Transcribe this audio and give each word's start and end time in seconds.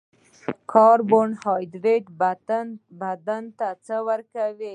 کاربوهایدریت 0.71 2.05
بدن 3.01 3.43
ته 3.57 3.67
څه 3.85 3.95
ورکوي 4.07 4.69